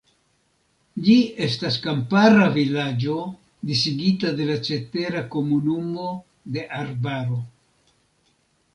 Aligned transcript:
Ĝi 1.07 1.17
estas 1.47 1.77
kampara 1.83 2.47
vilaĝo 2.57 3.19
disigita 3.73 4.35
de 4.41 4.51
la 4.51 4.59
cetera 4.71 5.25
komunumo 5.37 6.11
de 6.59 6.69
arbaro. 6.83 7.43